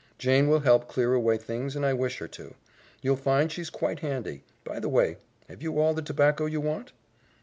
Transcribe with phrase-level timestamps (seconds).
[0.17, 2.55] Jane will help clear away things and I wish her to.
[3.03, 4.41] You'll find she's quite handy.
[4.63, 6.91] By the way, have you all the tobacco you want?"